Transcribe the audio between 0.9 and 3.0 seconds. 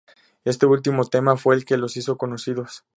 tema fue el que los hizo conocidos.